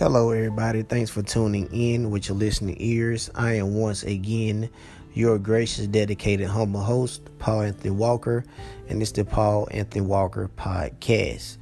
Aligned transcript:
Hello, 0.00 0.30
everybody. 0.30 0.82
Thanks 0.82 1.10
for 1.10 1.20
tuning 1.20 1.68
in 1.74 2.10
with 2.10 2.30
your 2.30 2.38
listening 2.38 2.74
ears. 2.78 3.30
I 3.34 3.56
am 3.56 3.74
once 3.74 4.02
again 4.02 4.70
your 5.12 5.38
gracious, 5.38 5.86
dedicated, 5.86 6.46
humble 6.46 6.80
host, 6.80 7.20
Paul 7.38 7.60
Anthony 7.60 7.90
Walker, 7.90 8.42
and 8.88 9.02
it's 9.02 9.12
the 9.12 9.26
Paul 9.26 9.68
Anthony 9.72 10.00
Walker 10.00 10.48
Podcast. 10.56 11.58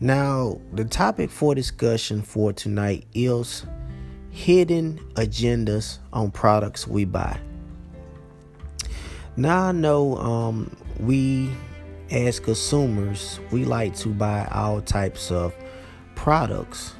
Now, 0.00 0.58
the 0.72 0.86
topic 0.86 1.30
for 1.30 1.54
discussion 1.54 2.22
for 2.22 2.54
tonight 2.54 3.04
is 3.12 3.66
hidden 4.30 4.98
agendas 5.16 5.98
on 6.10 6.30
products 6.30 6.88
we 6.88 7.04
buy. 7.04 7.38
Now, 9.36 9.64
I 9.64 9.72
know 9.72 10.16
um, 10.16 10.74
we 11.00 11.50
as 12.10 12.40
consumers, 12.40 13.40
we 13.50 13.66
like 13.66 13.94
to 13.96 14.08
buy 14.08 14.48
all 14.50 14.80
types 14.80 15.30
of 15.30 15.54
products 16.14 16.94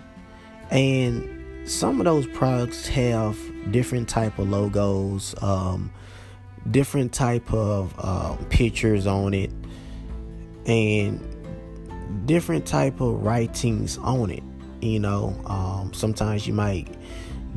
and 0.71 1.69
some 1.69 2.01
of 2.01 2.05
those 2.05 2.27
products 2.29 2.87
have 2.87 3.39
different 3.71 4.09
type 4.09 4.39
of 4.39 4.49
logos 4.49 5.35
um, 5.43 5.91
different 6.71 7.13
type 7.13 7.53
of 7.53 7.95
uh, 7.99 8.37
pictures 8.51 9.07
on 9.07 9.35
it 9.35 9.51
and 10.67 11.21
different 12.27 12.67
type 12.67 13.01
of 13.01 13.23
writings 13.23 13.99
on 13.99 14.31
it 14.31 14.43
you 14.81 14.99
know. 14.99 15.35
Um, 15.47 15.95
sometimes 15.95 16.47
you 16.47 16.53
might 16.53 16.89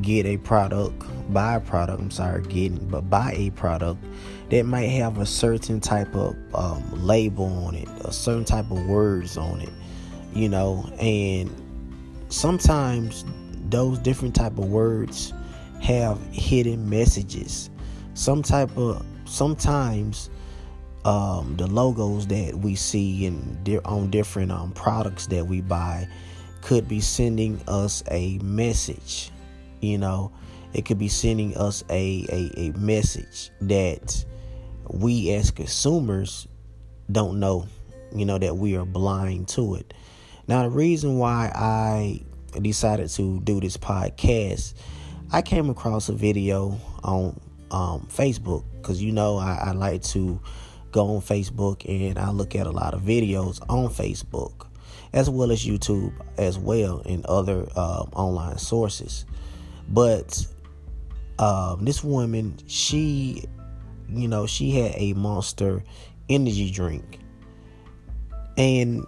get 0.02 0.26
a 0.26 0.38
product 0.38 1.04
buy 1.34 1.56
a 1.56 1.60
product 1.60 2.00
i'm 2.00 2.12
sorry 2.12 2.44
getting 2.44 2.78
but 2.88 3.10
buy 3.10 3.34
a 3.36 3.50
product 3.52 4.02
that 4.50 4.64
might 4.66 4.86
have 4.86 5.18
a 5.18 5.26
certain 5.26 5.82
type 5.82 6.16
of 6.16 6.36
um, 6.54 7.06
label 7.06 7.46
on 7.66 7.76
it 7.76 7.90
a 8.06 8.14
certain 8.14 8.46
type 8.46 8.70
of 8.72 8.86
words 8.86 9.38
on 9.38 9.60
it 9.60 9.74
you 10.38 10.48
know. 10.48 10.90
And 11.00 11.52
sometimes 12.30 13.26
those 13.70 14.00
different 14.00 14.36
type 14.36 14.58
of 14.58 14.70
words 14.70 15.34
have 15.82 16.20
hidden 16.32 16.90
messages. 16.90 17.70
Some 18.14 18.42
type 18.42 18.76
of 18.78 19.06
sometimes 19.26 20.30
um, 21.06 21.56
the 21.58 21.68
logos 21.68 22.28
that 22.28 22.56
we 22.56 22.76
see 22.76 23.26
in 23.26 23.82
on 23.86 24.10
different 24.10 24.52
um, 24.52 24.72
products 24.72 25.28
that 25.28 25.46
we 25.46 25.62
buy 25.62 26.08
could 26.62 26.88
be 26.88 27.00
sending 27.00 27.62
us 27.68 28.04
a 28.10 28.40
message 28.40 29.32
you 29.82 29.98
know? 29.98 30.32
It 30.74 30.86
could 30.86 31.00
be 31.00 31.08
sending 31.08 31.56
us 31.58 31.84
a, 31.90 32.26
a, 32.30 32.60
a 32.60 32.72
message 32.78 33.52
that 33.62 34.26
we 34.90 35.32
as 35.32 35.52
consumers 35.52 36.48
don't 37.12 37.40
know 37.40 37.68
you 38.14 38.26
know 38.26 38.38
that 38.38 38.56
we 38.56 38.76
are 38.76 38.86
blind 38.86 39.48
to 39.50 39.76
it 39.76 39.94
now, 40.48 40.64
the 40.64 40.70
reason 40.70 41.18
why 41.18 41.52
I 41.54 42.22
decided 42.62 43.10
to 43.12 43.40
do 43.42 43.60
this 43.60 43.78
podcast, 43.78 44.74
I 45.32 45.42
came 45.42 45.70
across 45.70 46.10
a 46.10 46.14
video 46.14 46.80
on 47.04 47.40
um, 47.72 48.08
Facebook 48.10 48.64
because 48.76 49.04
you 49.04 49.12
know 49.12 49.38
I, 49.38 49.60
I 49.62 49.72
like 49.74 50.02
to 50.04 50.40
go 50.92 51.16
on 51.16 51.22
Facebook 51.22 51.84
and 51.88 52.18
I 52.18 52.32
look 52.32 52.56
at 52.56 52.66
a 52.66 52.72
lot 52.72 52.94
of 52.94 53.02
videos 53.02 53.62
on 53.70 53.90
Facebook 53.90 54.68
as 55.14 55.30
well 55.30 55.52
as 55.52 55.66
YouTube 55.66 56.14
as 56.38 56.58
well 56.58 57.02
and 57.06 57.26
other 57.26 57.68
um, 57.78 58.10
online 58.14 58.58
sources. 58.58 59.26
But 59.90 60.46
um, 61.40 61.84
this 61.86 62.04
woman, 62.04 62.58
she, 62.68 63.44
you 64.10 64.28
know, 64.28 64.48
she 64.48 64.72
had 64.72 64.94
a 64.96 65.14
monster 65.14 65.84
energy 66.30 66.72
drink. 66.72 67.20
And 68.58 69.06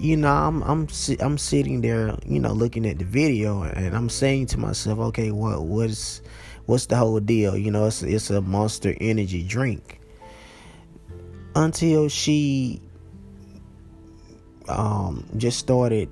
you 0.00 0.16
know, 0.16 0.32
I'm 0.32 0.62
I'm 0.62 0.88
I'm 1.20 1.38
sitting 1.38 1.80
there, 1.80 2.16
you 2.26 2.40
know, 2.40 2.52
looking 2.52 2.86
at 2.86 2.98
the 2.98 3.04
video, 3.04 3.62
and 3.62 3.94
I'm 3.94 4.08
saying 4.08 4.46
to 4.46 4.58
myself, 4.58 4.98
okay, 4.98 5.30
what 5.30 5.62
what's 5.62 6.22
what's 6.66 6.86
the 6.86 6.96
whole 6.96 7.20
deal? 7.20 7.56
You 7.56 7.70
know, 7.70 7.86
it's 7.86 8.02
it's 8.02 8.30
a 8.30 8.40
Monster 8.40 8.94
Energy 9.00 9.42
drink. 9.42 10.00
Until 11.54 12.08
she 12.08 12.80
um, 14.68 15.28
just 15.36 15.58
started 15.58 16.08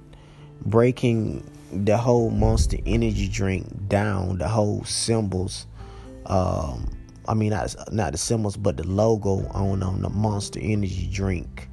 breaking 0.62 1.48
the 1.72 1.96
whole 1.96 2.30
Monster 2.30 2.78
Energy 2.84 3.28
drink 3.28 3.88
down, 3.88 4.38
the 4.38 4.48
whole 4.48 4.84
symbols. 4.84 5.66
Um, 6.26 6.90
I 7.26 7.34
mean, 7.34 7.50
not 7.50 7.74
not 7.92 8.12
the 8.12 8.18
symbols, 8.18 8.56
but 8.56 8.76
the 8.76 8.86
logo 8.86 9.46
on 9.48 9.82
on 9.82 10.02
the 10.02 10.10
Monster 10.10 10.60
Energy 10.60 11.08
drink 11.10 11.67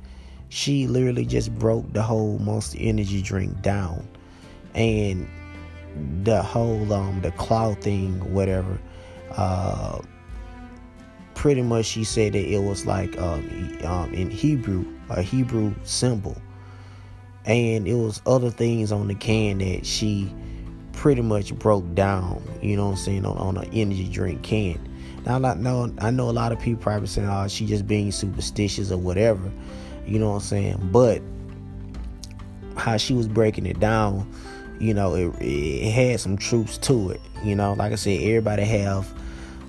she 0.50 0.88
literally 0.88 1.26
just 1.26 1.54
broke 1.56 1.92
the 1.94 2.02
whole 2.02 2.40
Monster 2.40 2.78
Energy 2.80 3.22
drink 3.22 3.62
down, 3.62 4.08
and 4.74 5.28
the 6.24 6.42
whole 6.42 6.92
um 6.94 7.22
the 7.22 7.32
cloud 7.32 7.82
thing, 7.82 8.34
whatever. 8.34 8.80
Uh, 9.32 10.00
pretty 11.34 11.62
much, 11.62 11.86
she 11.86 12.04
said 12.04 12.34
that 12.34 12.46
it 12.46 12.60
was 12.60 12.86
like 12.86 13.18
um, 13.20 13.80
um 13.84 14.14
in 14.14 14.30
Hebrew, 14.30 14.86
a 15.10 15.22
Hebrew 15.22 15.74
symbol, 15.84 16.36
and 17.46 17.88
it 17.88 17.96
was 17.96 18.22
other 18.26 18.50
things 18.50 18.92
on 18.92 19.08
the 19.08 19.16
can 19.16 19.60
that 19.60 19.86
she 19.86 20.34
pretty 20.94 21.22
much 21.22 21.54
broke 21.56 21.94
down. 21.96 22.42
You 22.62 22.78
know 22.78 22.86
what 22.86 22.92
I'm 22.92 22.98
saying 22.98 23.26
on 23.26 23.38
on 23.38 23.58
an 23.58 23.70
energy 23.74 24.08
drink 24.08 24.44
can. 24.44 24.80
Now, 25.26 25.44
I 25.44 25.56
know 25.56 25.94
I 26.00 26.12
know 26.12 26.30
a 26.30 26.32
lot 26.32 26.52
of 26.52 26.60
people 26.60 26.82
probably 26.82 27.08
saying, 27.08 27.28
"Oh, 27.28 27.48
she 27.48 27.66
just 27.66 27.88
being 27.88 28.12
superstitious 28.12 28.92
or 28.92 28.98
whatever." 28.98 29.52
You 30.08 30.20
know 30.20 30.30
what 30.30 30.36
I'm 30.36 30.42
saying? 30.42 30.90
But 30.92 31.22
how 32.78 32.98
she 32.98 33.14
was 33.14 33.28
breaking 33.28 33.66
it 33.66 33.80
down, 33.80 34.32
you 34.80 34.94
know, 34.94 35.16
it, 35.16 35.34
it 35.42 35.92
had 35.92 36.20
some 36.20 36.38
truths 36.38 36.78
to 36.80 37.12
it. 37.12 37.22
You 37.44 37.56
know, 37.56 37.74
like 37.74 37.92
I 37.92 37.96
said, 37.96 38.22
everybody 38.22 38.64
have 38.64 39.08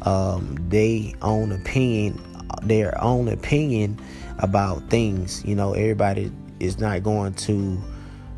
um, 0.03 0.57
they 0.69 1.15
own 1.23 1.53
opinion, 1.53 2.21
their 2.63 3.01
own 3.03 3.29
opinion 3.29 4.01
about 4.39 4.89
things. 4.89 5.45
You 5.45 5.55
know, 5.55 5.73
everybody 5.73 6.33
is 6.61 6.79
not 6.79 7.03
going 7.03 7.35
to 7.35 7.81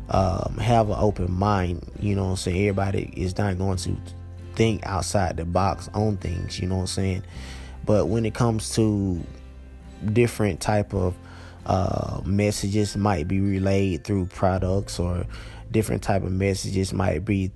um, 0.09 0.57
have 0.57 0.89
an 0.89 0.97
open 0.97 1.31
mind. 1.31 1.89
You 1.99 2.15
know 2.15 2.25
what 2.25 2.31
I'm 2.31 2.37
saying? 2.37 2.57
Everybody 2.57 3.13
is 3.15 3.37
not 3.37 3.57
going 3.57 3.77
to 3.77 3.95
think 4.55 4.85
outside 4.85 5.37
the 5.37 5.45
box 5.45 5.89
on 5.93 6.17
things. 6.17 6.59
You 6.59 6.67
know 6.67 6.75
what 6.75 6.81
I'm 6.81 6.87
saying? 6.87 7.23
But 7.85 8.07
when 8.07 8.25
it 8.25 8.33
comes 8.33 8.73
to 8.75 9.23
different 10.13 10.59
type 10.61 10.93
of 10.93 11.15
uh, 11.69 12.19
messages 12.25 12.97
might 12.97 13.27
be 13.27 13.39
relayed 13.39 14.03
through 14.03 14.25
products 14.25 14.99
or 14.99 15.23
different 15.69 16.01
type 16.01 16.23
of 16.23 16.31
messages 16.31 16.91
might 16.91 17.23
be 17.23 17.51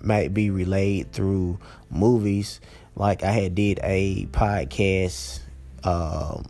might 0.00 0.32
be 0.32 0.48
relayed 0.48 1.12
through 1.12 1.58
movies. 1.90 2.60
Like 2.94 3.24
i 3.24 3.32
had 3.32 3.56
did 3.56 3.80
a 3.82 4.26
podcast 4.26 5.40
uh, 5.82 6.40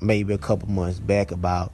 maybe 0.00 0.34
a 0.34 0.38
couple 0.38 0.68
months 0.68 1.00
back 1.00 1.32
about 1.32 1.72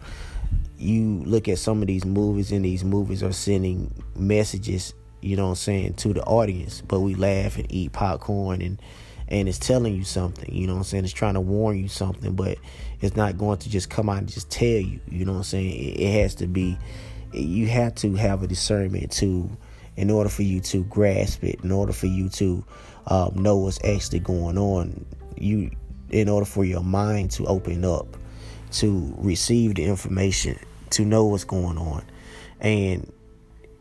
you 0.79 1.23
look 1.27 1.49
at 1.49 1.59
some 1.59 1.83
of 1.83 1.87
these 1.87 2.07
movies 2.07 2.51
and 2.51 2.65
these 2.65 2.83
movies 2.83 3.23
are 3.23 3.33
sending 3.33 3.93
messages 4.17 4.95
you 5.21 5.37
know 5.37 5.45
what 5.45 5.51
i'm 5.51 5.57
saying 5.57 5.95
to 5.95 6.13
the 6.13 6.23
audience 6.25 6.83
but 6.87 7.01
we 7.01 7.15
laugh 7.15 7.57
and 7.57 7.67
eat 7.73 7.93
popcorn 7.93 8.63
and 8.63 8.81
and 9.29 9.49
it's 9.49 9.59
telling 9.59 9.95
you 9.95 10.05
something, 10.05 10.53
you 10.55 10.67
know 10.67 10.75
what 10.75 10.81
I'm 10.81 10.85
saying? 10.85 11.05
It's 11.05 11.13
trying 11.13 11.35
to 11.35 11.41
warn 11.41 11.79
you 11.79 11.89
something, 11.89 12.35
but 12.35 12.59
it's 13.01 13.15
not 13.15 13.37
going 13.37 13.59
to 13.59 13.71
just 13.71 13.91
come 13.91 14.09
out 14.09 14.19
and 14.19 14.29
just 14.29 14.51
tell 14.51 14.67
you, 14.67 15.01
you 15.09 15.25
know 15.25 15.33
what 15.33 15.39
I'm 15.39 15.45
saying? 15.45 15.71
It, 15.71 16.01
it 16.01 16.23
has 16.23 16.35
to 16.37 16.47
be, 16.47 16.79
you 17.33 17.67
have 17.69 17.95
to 17.97 18.15
have 18.15 18.43
a 18.43 18.47
discernment 18.47 19.13
to, 19.13 19.51
in 19.97 20.11
order 20.11 20.31
for 20.31 20.43
you 20.43 20.61
to 20.61 20.85
grasp 20.85 21.45
it, 21.45 21.61
in 21.63 21.71
order 21.71 21.93
for 21.93 22.07
you 22.07 22.29
to 22.31 22.65
um, 23.07 23.35
know 23.35 23.57
what's 23.57 23.83
actually 23.85 24.21
going 24.21 24.57
on, 24.57 25.05
you, 25.37 25.71
in 26.11 26.29
order 26.29 26.47
for 26.47 26.65
your 26.65 26.83
mind 26.83 27.31
to 27.33 27.47
open 27.47 27.85
up, 27.85 28.17
to 28.71 29.15
receive 29.19 29.75
the 29.75 29.85
information, 29.85 30.59
to 30.91 31.05
know 31.05 31.27
what's 31.27 31.45
going 31.45 31.77
on. 31.77 32.03
And 32.61 33.13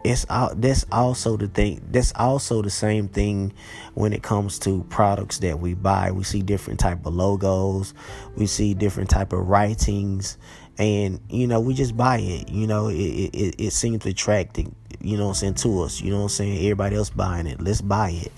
it's 0.04 0.26
all 0.30 0.54
that's 0.56 0.86
also 0.92 1.38
the 1.38 1.48
thing 1.48 1.86
that's 1.92 2.14
also 2.16 2.62
the 2.62 2.70
same 2.70 3.08
thing 3.08 3.54
when 3.96 4.14
it 4.14 4.24
comes 4.24 4.60
to 4.60 4.84
products 4.90 5.40
that 5.40 5.60
we 5.60 5.74
buy. 5.74 6.12
We 6.12 6.24
see 6.24 6.42
different 6.42 6.80
type 6.80 7.06
of 7.06 7.14
logos 7.14 7.94
we 8.36 8.46
see 8.46 8.74
different 8.74 9.10
type 9.10 9.34
of 9.34 9.48
writings 9.48 10.38
and 10.78 11.20
you 11.30 11.48
know 11.48 11.60
we 11.60 11.74
just 11.74 11.98
buy 11.98 12.20
it 12.20 12.50
you 12.50 12.68
know 12.68 12.88
it, 12.88 12.96
it, 12.96 13.56
it 13.58 13.72
seems 13.72 14.06
attracting 14.06 14.76
you 15.02 15.18
know 15.18 15.24
what 15.26 15.30
i'm 15.30 15.36
saying 15.36 15.54
to 15.56 15.82
us 15.82 16.02
you 16.02 16.12
know 16.12 16.18
what 16.18 16.24
i'm 16.24 16.30
saying 16.30 16.58
everybody 16.60 16.96
else 16.96 17.10
buying 17.10 17.48
it 17.48 17.60
let's 17.60 17.82
buy 17.82 18.12
it 18.12 18.32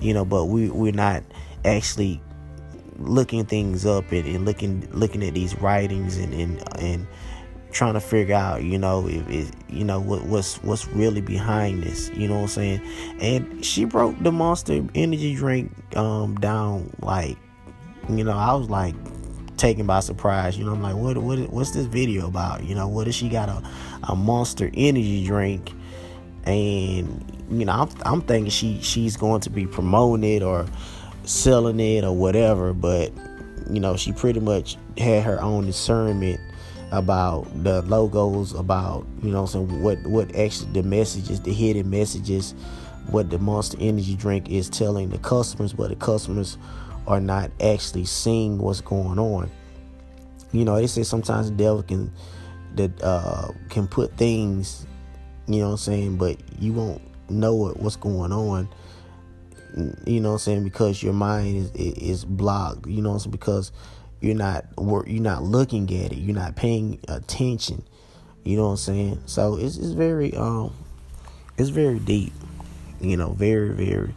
you 0.00 0.12
know 0.12 0.24
but 0.24 0.46
we 0.46 0.68
we're 0.70 0.92
not 0.92 1.22
actually 1.64 2.20
looking 2.98 3.44
things 3.44 3.86
up 3.86 4.10
and, 4.10 4.26
and 4.26 4.44
looking 4.44 4.88
looking 4.92 5.22
at 5.22 5.34
these 5.34 5.56
writings 5.58 6.16
and 6.16 6.34
and 6.34 6.80
and 6.80 7.06
trying 7.76 7.94
to 7.94 8.00
figure 8.00 8.34
out, 8.34 8.62
you 8.62 8.78
know, 8.78 9.06
if 9.06 9.28
it, 9.28 9.54
you 9.68 9.84
know 9.84 10.00
what, 10.00 10.24
what's 10.24 10.56
what's 10.62 10.88
really 10.88 11.20
behind 11.20 11.82
this. 11.82 12.10
You 12.14 12.26
know 12.26 12.36
what 12.36 12.42
I'm 12.42 12.48
saying? 12.48 12.80
And 13.20 13.64
she 13.64 13.84
broke 13.84 14.18
the 14.22 14.32
Monster 14.32 14.82
Energy 14.94 15.34
drink 15.34 15.70
um, 15.94 16.36
down 16.36 16.90
like, 17.00 17.36
you 18.08 18.24
know, 18.24 18.36
I 18.36 18.54
was 18.54 18.70
like 18.70 18.94
taken 19.58 19.86
by 19.86 20.00
surprise. 20.00 20.56
You 20.56 20.64
know, 20.64 20.72
I'm 20.72 20.82
like, 20.82 20.96
what 20.96 21.18
what 21.18 21.38
what's 21.50 21.72
this 21.72 21.86
video 21.86 22.28
about? 22.28 22.64
You 22.64 22.74
know, 22.74 22.88
what 22.88 23.08
if 23.08 23.14
she 23.14 23.28
got 23.28 23.50
a 23.50 23.62
a 24.04 24.16
Monster 24.16 24.70
Energy 24.74 25.24
drink? 25.26 25.72
and 26.46 27.44
you 27.50 27.64
know 27.64 27.72
I'm, 27.72 27.88
I'm 28.04 28.20
thinking 28.22 28.50
she 28.50 28.80
she's 28.80 29.16
going 29.16 29.40
to 29.40 29.50
be 29.50 29.66
promoting 29.66 30.22
it 30.22 30.44
or 30.44 30.64
selling 31.24 31.80
it 31.80 32.04
or 32.04 32.14
whatever 32.14 32.72
but 32.72 33.12
you 33.68 33.80
know 33.80 33.96
she 33.96 34.12
pretty 34.12 34.38
much 34.38 34.76
had 34.96 35.24
her 35.24 35.42
own 35.42 35.66
discernment 35.66 36.40
about 36.96 37.46
the 37.62 37.82
logos 37.82 38.52
about 38.54 39.06
you 39.22 39.30
know 39.30 39.46
so 39.46 39.62
what 39.62 39.98
what 40.06 40.34
actually 40.34 40.70
the 40.72 40.82
messages 40.82 41.40
the 41.40 41.52
hidden 41.52 41.88
messages 41.90 42.54
what 43.10 43.30
the 43.30 43.38
monster 43.38 43.76
energy 43.80 44.16
drink 44.16 44.48
is 44.50 44.68
telling 44.68 45.10
the 45.10 45.18
customers 45.18 45.72
but 45.72 45.90
the 45.90 45.96
customers 45.96 46.58
are 47.06 47.20
not 47.20 47.50
actually 47.60 48.04
seeing 48.04 48.58
what's 48.58 48.80
going 48.80 49.18
on. 49.18 49.48
You 50.52 50.64
know 50.64 50.76
they 50.76 50.86
say 50.86 51.02
sometimes 51.02 51.50
the 51.50 51.56
devil 51.56 51.82
can 51.82 52.12
that 52.74 52.90
uh 53.02 53.48
can 53.68 53.86
put 53.86 54.16
things 54.16 54.86
you 55.46 55.60
know 55.60 55.66
what 55.66 55.72
i'm 55.72 55.78
saying 55.78 56.16
but 56.16 56.36
you 56.60 56.72
won't 56.72 57.00
know 57.30 57.54
what, 57.54 57.78
what's 57.78 57.96
going 57.96 58.32
on 58.32 58.68
you 60.06 60.20
know 60.20 60.30
what 60.30 60.34
i'm 60.34 60.38
saying 60.38 60.64
because 60.64 61.02
your 61.02 61.12
mind 61.12 61.56
is 61.56 61.70
is 61.74 62.24
blocked 62.24 62.86
you 62.86 63.02
know 63.02 63.18
saying 63.18 63.32
because 63.32 63.72
you're 64.20 64.34
not 64.34 64.64
you're 64.78 65.22
not 65.22 65.42
looking 65.42 65.84
at 66.04 66.12
it 66.12 66.18
you're 66.18 66.34
not 66.34 66.56
paying 66.56 66.98
attention 67.08 67.82
you 68.46 68.56
know 68.56 68.66
what 68.66 68.70
i'm 68.70 68.76
saying? 68.76 69.22
So 69.26 69.56
it's, 69.56 69.76
it's 69.76 69.90
very 69.90 70.32
um 70.34 70.72
it's 71.58 71.70
very 71.70 71.98
deep 71.98 72.32
you 73.00 73.16
know 73.16 73.30
very 73.32 73.70
very 73.70 74.14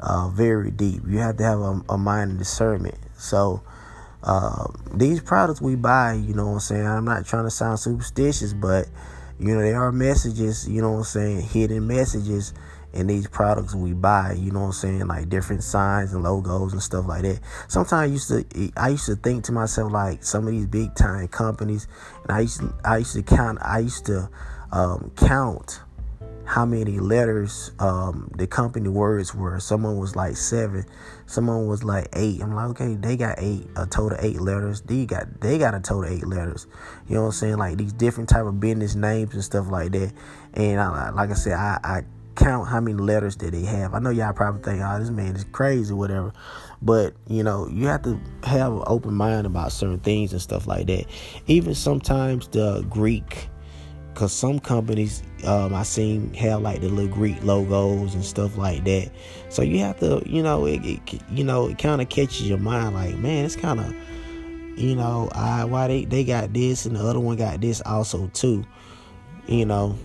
uh 0.00 0.28
very 0.30 0.72
deep. 0.72 1.02
You 1.06 1.18
have 1.18 1.36
to 1.36 1.44
have 1.44 1.60
a, 1.60 1.80
a 1.90 1.98
mind 1.98 2.32
of 2.32 2.38
discernment. 2.38 2.96
So 3.16 3.62
uh, 4.24 4.66
these 4.94 5.20
products 5.20 5.60
we 5.60 5.76
buy 5.76 6.14
you 6.14 6.34
know 6.34 6.46
what 6.46 6.52
i'm 6.54 6.60
saying? 6.60 6.86
I'm 6.86 7.04
not 7.04 7.24
trying 7.24 7.44
to 7.44 7.50
sound 7.50 7.78
superstitious 7.78 8.52
but 8.52 8.88
you 9.38 9.54
know 9.54 9.60
there 9.62 9.80
are 9.80 9.92
messages 9.92 10.68
you 10.68 10.82
know 10.82 10.90
what 10.92 10.98
i'm 10.98 11.04
saying? 11.04 11.42
Hidden 11.42 11.86
messages 11.86 12.52
in 12.92 13.06
these 13.06 13.26
products 13.26 13.74
we 13.74 13.92
buy, 13.92 14.34
you 14.38 14.50
know 14.50 14.60
what 14.60 14.66
I'm 14.66 14.72
saying, 14.72 15.06
like 15.06 15.28
different 15.28 15.62
signs 15.62 16.12
and 16.12 16.22
logos 16.22 16.72
and 16.72 16.82
stuff 16.82 17.06
like 17.06 17.22
that. 17.22 17.40
Sometimes 17.68 17.92
I 17.92 18.04
used 18.04 18.28
to 18.28 18.72
I 18.76 18.90
used 18.90 19.06
to 19.06 19.16
think 19.16 19.44
to 19.44 19.52
myself 19.52 19.92
like 19.92 20.24
some 20.24 20.46
of 20.46 20.52
these 20.52 20.66
big 20.66 20.94
time 20.94 21.28
companies 21.28 21.86
and 22.22 22.32
I 22.32 22.40
used 22.40 22.60
to, 22.60 22.74
I 22.84 22.98
used 22.98 23.14
to 23.14 23.22
count 23.22 23.58
I 23.62 23.80
used 23.80 24.06
to 24.06 24.28
um, 24.72 25.12
count 25.16 25.80
how 26.44 26.66
many 26.66 26.98
letters 26.98 27.70
um, 27.78 28.30
the 28.36 28.46
company 28.46 28.88
words 28.88 29.34
were. 29.34 29.58
Someone 29.60 29.98
was 29.98 30.16
like 30.16 30.36
seven, 30.36 30.84
someone 31.26 31.66
was 31.66 31.84
like 31.84 32.08
eight. 32.14 32.42
I'm 32.42 32.54
like, 32.54 32.70
okay, 32.70 32.94
they 32.94 33.16
got 33.16 33.36
eight, 33.38 33.66
a 33.76 33.86
total 33.86 34.18
eight 34.20 34.40
letters. 34.40 34.80
They 34.82 35.06
got 35.06 35.40
they 35.40 35.58
got 35.58 35.74
a 35.74 35.80
total 35.80 36.10
eight 36.10 36.26
letters. 36.26 36.66
You 37.08 37.14
know 37.14 37.22
what 37.22 37.26
I'm 37.28 37.32
saying? 37.32 37.56
Like 37.56 37.78
these 37.78 37.92
different 37.92 38.28
type 38.28 38.44
of 38.44 38.60
business 38.60 38.94
names 38.94 39.34
and 39.34 39.44
stuff 39.44 39.70
like 39.70 39.92
that. 39.92 40.12
And 40.54 40.80
I, 40.80 41.10
like 41.10 41.30
I 41.30 41.34
said, 41.34 41.54
I, 41.54 41.78
I 41.82 42.02
count 42.34 42.68
how 42.68 42.80
many 42.80 42.96
letters 42.96 43.36
that 43.36 43.52
they 43.52 43.62
have. 43.62 43.94
I 43.94 43.98
know 43.98 44.10
y'all 44.10 44.32
probably 44.32 44.62
think, 44.62 44.82
oh, 44.84 44.98
this 44.98 45.10
man 45.10 45.36
is 45.36 45.44
crazy, 45.44 45.94
whatever. 45.94 46.32
But, 46.80 47.14
you 47.28 47.42
know, 47.42 47.68
you 47.68 47.86
have 47.86 48.02
to 48.02 48.20
have 48.44 48.72
an 48.72 48.82
open 48.86 49.14
mind 49.14 49.46
about 49.46 49.72
certain 49.72 50.00
things 50.00 50.32
and 50.32 50.40
stuff 50.40 50.66
like 50.66 50.86
that. 50.88 51.06
Even 51.46 51.74
sometimes 51.74 52.48
the 52.48 52.84
Greek, 52.90 53.48
because 54.12 54.32
some 54.32 54.58
companies 54.58 55.22
um, 55.44 55.74
I 55.74 55.82
seen 55.84 56.34
have 56.34 56.62
like 56.62 56.80
the 56.80 56.88
little 56.88 57.12
Greek 57.12 57.42
logos 57.44 58.14
and 58.14 58.24
stuff 58.24 58.56
like 58.56 58.84
that. 58.84 59.10
So 59.48 59.62
you 59.62 59.78
have 59.80 59.98
to, 60.00 60.22
you 60.26 60.42
know, 60.42 60.66
it, 60.66 60.84
it 60.84 61.22
you 61.30 61.44
know, 61.44 61.68
it 61.68 61.78
kind 61.78 62.00
of 62.00 62.08
catches 62.08 62.48
your 62.48 62.58
mind 62.58 62.94
like, 62.94 63.16
man, 63.16 63.44
it's 63.44 63.56
kind 63.56 63.80
of, 63.80 63.94
you 64.78 64.96
know, 64.96 65.30
I, 65.34 65.64
why 65.64 65.88
they, 65.88 66.04
they 66.04 66.24
got 66.24 66.52
this 66.52 66.86
and 66.86 66.96
the 66.96 67.00
other 67.00 67.20
one 67.20 67.36
got 67.36 67.60
this 67.60 67.80
also 67.84 68.28
too, 68.28 68.64
you 69.46 69.66
know 69.66 69.98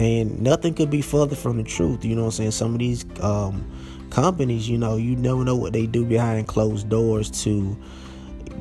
and 0.00 0.40
nothing 0.40 0.74
could 0.74 0.90
be 0.90 1.00
further 1.00 1.36
from 1.36 1.56
the 1.56 1.62
truth 1.62 2.04
you 2.04 2.14
know 2.14 2.22
what 2.22 2.26
i'm 2.28 2.32
saying? 2.32 2.50
Some 2.50 2.72
of 2.72 2.78
these 2.78 3.04
um, 3.20 3.64
companies 4.10 4.68
you 4.68 4.78
know 4.78 4.96
you 4.96 5.16
never 5.16 5.44
know 5.44 5.56
what 5.56 5.72
they 5.72 5.86
do 5.86 6.04
behind 6.04 6.48
closed 6.48 6.88
doors 6.88 7.30
to 7.44 7.76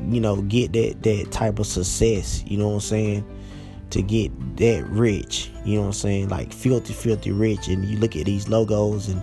you 0.09 0.19
know 0.19 0.41
get 0.43 0.73
that 0.73 1.01
that 1.03 1.31
type 1.31 1.59
of 1.59 1.65
success 1.65 2.43
you 2.45 2.57
know 2.57 2.69
what 2.69 2.75
i'm 2.75 2.79
saying? 2.81 3.39
To 3.91 4.01
get 4.01 4.57
that 4.57 4.85
rich 4.89 5.51
you 5.65 5.75
know 5.75 5.81
what 5.81 5.87
i'm 5.87 5.93
saying? 5.93 6.29
Like 6.29 6.51
filthy 6.53 6.93
filthy 6.93 7.31
rich 7.31 7.67
and 7.67 7.85
you 7.85 7.97
look 7.97 8.15
at 8.15 8.25
these 8.25 8.47
logos 8.47 9.07
and 9.07 9.21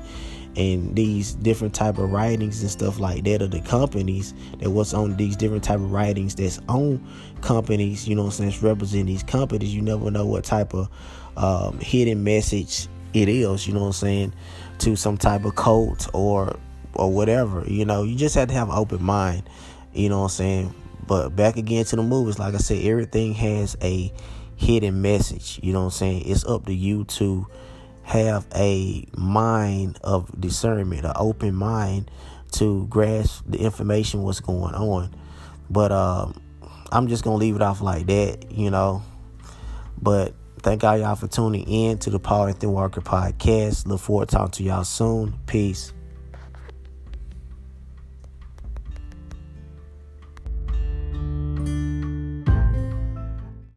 and 0.56 0.96
these 0.96 1.34
different 1.34 1.74
type 1.74 1.98
of 1.98 2.10
writings 2.10 2.60
and 2.62 2.70
stuff 2.70 2.98
like 2.98 3.22
that 3.24 3.40
of 3.40 3.50
the 3.50 3.60
companies 3.60 4.34
that 4.58 4.70
what's 4.70 4.92
on 4.92 5.16
these 5.16 5.36
different 5.36 5.62
type 5.62 5.76
of 5.76 5.92
writings 5.92 6.34
that's 6.34 6.58
on 6.68 7.00
companies 7.40 8.08
you 8.08 8.14
know 8.16 8.24
what 8.24 8.40
i'm 8.40 8.84
saying 8.84 9.06
these 9.06 9.22
companies 9.22 9.72
you 9.74 9.80
never 9.80 10.10
know 10.10 10.26
what 10.26 10.42
type 10.42 10.74
of 10.74 10.88
um, 11.36 11.78
hidden 11.78 12.24
message 12.24 12.88
it 13.14 13.28
is, 13.28 13.66
you 13.66 13.74
know 13.74 13.80
what 13.80 13.86
I'm 13.86 13.92
saying, 13.92 14.34
to 14.78 14.96
some 14.96 15.16
type 15.16 15.44
of 15.44 15.54
cult 15.56 16.08
or 16.12 16.56
or 16.94 17.10
whatever. 17.10 17.64
You 17.66 17.84
know, 17.84 18.02
you 18.02 18.16
just 18.16 18.34
have 18.34 18.48
to 18.48 18.54
have 18.54 18.68
an 18.68 18.76
open 18.76 19.02
mind, 19.02 19.48
you 19.92 20.08
know 20.08 20.18
what 20.18 20.24
I'm 20.24 20.30
saying? 20.30 20.74
But 21.06 21.30
back 21.30 21.56
again 21.56 21.84
to 21.86 21.96
the 21.96 22.02
movies, 22.02 22.38
like 22.38 22.54
I 22.54 22.58
said, 22.58 22.84
everything 22.84 23.34
has 23.34 23.76
a 23.82 24.12
hidden 24.56 25.02
message, 25.02 25.58
you 25.62 25.72
know 25.72 25.80
what 25.80 25.86
I'm 25.86 25.90
saying? 25.92 26.22
It's 26.26 26.44
up 26.44 26.66
to 26.66 26.74
you 26.74 27.04
to 27.04 27.46
have 28.10 28.46
a 28.54 29.06
mind 29.16 29.98
of 30.02 30.28
discernment, 30.40 31.04
an 31.04 31.12
open 31.16 31.54
mind 31.54 32.10
to 32.52 32.86
grasp 32.88 33.44
the 33.46 33.58
information 33.58 34.22
what's 34.22 34.40
going 34.40 34.74
on. 34.74 35.14
But 35.70 35.92
um, 35.92 36.40
I'm 36.90 37.08
just 37.08 37.24
gonna 37.24 37.36
leave 37.36 37.56
it 37.56 37.62
off 37.62 37.80
like 37.80 38.06
that, 38.06 38.50
you 38.50 38.70
know. 38.70 39.02
But 40.00 40.34
Thank 40.62 40.84
all 40.84 40.98
y'all 40.98 41.16
for 41.16 41.26
tuning 41.26 41.66
in 41.66 41.96
to 42.00 42.10
the 42.10 42.18
Paul 42.18 42.48
Anthony 42.48 42.70
Walker 42.70 43.00
podcast. 43.00 43.86
Look 43.86 44.00
forward 44.00 44.28
to 44.28 44.36
talking 44.36 44.50
to 44.52 44.62
y'all 44.62 44.84
soon. 44.84 45.38
Peace. 45.46 45.94